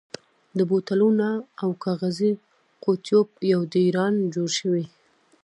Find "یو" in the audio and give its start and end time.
3.51-3.61